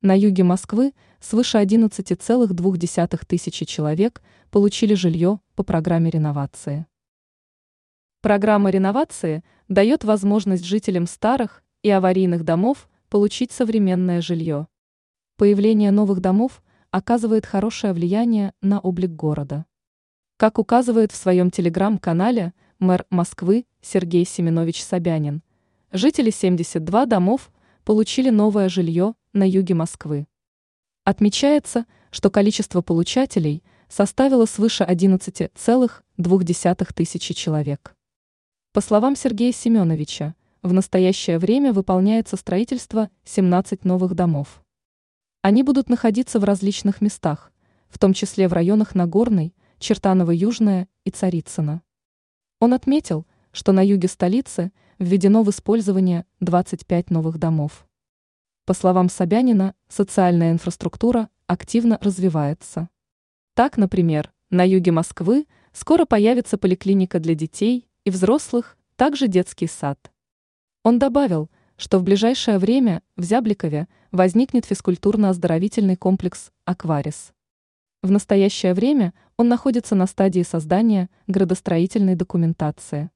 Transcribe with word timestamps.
На 0.00 0.16
юге 0.16 0.44
Москвы 0.44 0.94
свыше 1.18 1.58
11,2 1.58 3.24
тысячи 3.26 3.64
человек 3.64 4.22
получили 4.52 4.94
жилье 4.94 5.40
по 5.56 5.64
программе 5.64 6.08
реновации. 6.08 6.86
Программа 8.20 8.70
реновации 8.70 9.42
дает 9.66 10.04
возможность 10.04 10.64
жителям 10.64 11.08
старых 11.08 11.64
и 11.82 11.90
аварийных 11.90 12.44
домов 12.44 12.88
получить 13.08 13.50
современное 13.50 14.20
жилье. 14.20 14.68
Появление 15.36 15.90
новых 15.90 16.20
домов 16.20 16.62
оказывает 16.92 17.44
хорошее 17.44 17.92
влияние 17.92 18.52
на 18.62 18.78
облик 18.78 19.10
города. 19.10 19.66
Как 20.36 20.60
указывает 20.60 21.10
в 21.10 21.16
своем 21.16 21.50
телеграм-канале 21.50 22.54
мэр 22.78 23.04
Москвы 23.10 23.66
Сергей 23.80 24.24
Семенович 24.24 24.80
Собянин, 24.80 25.42
жители 25.90 26.30
72 26.30 27.06
домов 27.06 27.50
получили 27.88 28.28
новое 28.28 28.68
жилье 28.68 29.14
на 29.32 29.48
юге 29.48 29.72
Москвы. 29.72 30.26
Отмечается, 31.04 31.86
что 32.10 32.28
количество 32.28 32.82
получателей 32.82 33.62
составило 33.88 34.44
свыше 34.44 34.84
11,2 34.84 36.92
тысячи 36.92 37.32
человек. 37.32 37.96
По 38.74 38.82
словам 38.82 39.16
Сергея 39.16 39.52
Семеновича, 39.52 40.34
в 40.60 40.74
настоящее 40.74 41.38
время 41.38 41.72
выполняется 41.72 42.36
строительство 42.36 43.08
17 43.24 43.86
новых 43.86 44.14
домов. 44.14 44.62
Они 45.40 45.62
будут 45.62 45.88
находиться 45.88 46.38
в 46.38 46.44
различных 46.44 47.00
местах, 47.00 47.50
в 47.88 47.98
том 47.98 48.12
числе 48.12 48.48
в 48.48 48.52
районах 48.52 48.94
Нагорной, 48.94 49.54
Чертаново-Южная 49.78 50.88
и 51.04 51.10
Царицына. 51.10 51.80
Он 52.60 52.74
отметил, 52.74 53.26
что 53.50 53.72
на 53.72 53.82
юге 53.82 54.08
столицы 54.08 54.72
введено 54.98 55.42
в 55.42 55.50
использование 55.50 56.24
25 56.40 57.10
новых 57.10 57.38
домов. 57.38 57.86
По 58.64 58.74
словам 58.74 59.08
Собянина, 59.08 59.74
социальная 59.88 60.52
инфраструктура 60.52 61.28
активно 61.46 61.98
развивается. 62.02 62.88
Так, 63.54 63.76
например, 63.76 64.32
на 64.50 64.66
юге 64.66 64.92
Москвы 64.92 65.46
скоро 65.72 66.04
появится 66.04 66.58
поликлиника 66.58 67.18
для 67.18 67.34
детей 67.34 67.88
и 68.04 68.10
взрослых, 68.10 68.76
также 68.96 69.28
детский 69.28 69.66
сад. 69.66 70.12
Он 70.82 70.98
добавил, 70.98 71.50
что 71.76 71.98
в 71.98 72.02
ближайшее 72.02 72.58
время 72.58 73.02
в 73.16 73.22
Зябликове 73.22 73.88
возникнет 74.10 74.64
физкультурно-оздоровительный 74.64 75.96
комплекс 75.96 76.50
«Акварис». 76.64 77.32
В 78.02 78.10
настоящее 78.10 78.74
время 78.74 79.12
он 79.36 79.48
находится 79.48 79.94
на 79.94 80.06
стадии 80.06 80.42
создания 80.42 81.08
градостроительной 81.26 82.16
документации. 82.16 83.10